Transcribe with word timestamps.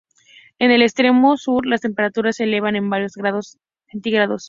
En 0.57 0.71
el 0.71 0.81
extremo 0.81 1.37
sur 1.37 1.67
las 1.67 1.81
temperaturas 1.81 2.35
se 2.37 2.45
elevan 2.45 2.75
en 2.75 2.89
varios 2.89 3.13
grados 3.13 3.59
centígrados. 3.87 4.39